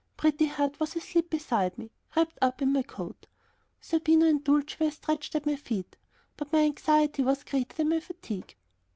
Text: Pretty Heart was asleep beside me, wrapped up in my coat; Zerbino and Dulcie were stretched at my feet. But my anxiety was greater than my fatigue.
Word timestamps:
Pretty 0.17 0.47
Heart 0.47 0.79
was 0.79 0.95
asleep 0.95 1.29
beside 1.29 1.77
me, 1.77 1.91
wrapped 2.17 2.39
up 2.41 2.59
in 2.63 2.73
my 2.73 2.81
coat; 2.81 3.27
Zerbino 3.83 4.25
and 4.25 4.43
Dulcie 4.43 4.77
were 4.79 4.89
stretched 4.89 5.35
at 5.35 5.45
my 5.45 5.55
feet. 5.57 5.95
But 6.37 6.51
my 6.51 6.61
anxiety 6.61 7.21
was 7.21 7.43
greater 7.43 7.75
than 7.77 7.89
my 7.89 7.99
fatigue. 7.99 8.55